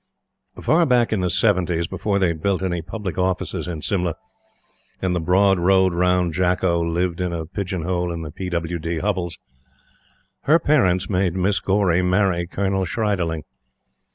[0.59, 4.15] Far back in the "seventies," before they had built any Public Offices at Simla,
[4.99, 8.49] and the broad road round Jakko lived in a pigeon hole in the P.
[8.49, 8.79] W.
[8.79, 8.97] D.
[8.97, 9.37] hovels,
[10.45, 13.43] her parents made Miss Gaurey marry Colonel Schriederling.